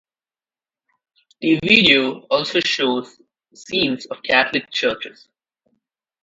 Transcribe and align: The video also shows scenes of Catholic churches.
The 1.41 1.59
video 1.63 2.21
also 2.31 2.59
shows 2.59 3.21
scenes 3.53 4.07
of 4.07 4.23
Catholic 4.23 4.71
churches. 4.71 5.27